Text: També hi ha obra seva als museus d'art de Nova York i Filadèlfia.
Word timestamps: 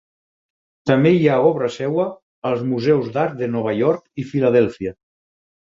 També 0.91 1.11
hi 1.17 1.27
ha 1.27 1.35
obra 1.49 1.69
seva 1.75 2.07
als 2.53 2.65
museus 2.71 3.13
d'art 3.19 3.39
de 3.45 3.53
Nova 3.59 3.77
York 3.83 4.25
i 4.25 4.29
Filadèlfia. 4.33 4.99